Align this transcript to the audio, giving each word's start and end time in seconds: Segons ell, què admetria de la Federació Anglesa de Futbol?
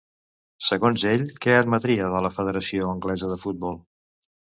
Segons 0.69 1.03
ell, 1.11 1.27
què 1.45 1.55
admetria 1.59 2.09
de 2.17 2.25
la 2.29 2.35
Federació 2.41 2.91
Anglesa 2.97 3.35
de 3.37 3.43
Futbol? 3.47 3.83